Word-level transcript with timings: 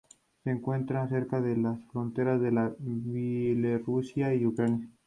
Se 0.43 0.49
encuentra 0.49 1.07
cerca 1.07 1.39
de 1.41 1.55
las 1.55 1.79
frontera 1.91 2.35
con 2.39 2.79
Bielorrusia 3.13 4.33
y 4.33 4.47
Ucrania. 4.47 4.89